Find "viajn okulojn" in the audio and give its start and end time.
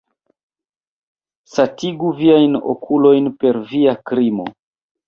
2.23-3.33